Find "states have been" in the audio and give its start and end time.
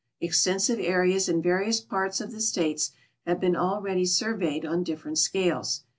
2.41-3.55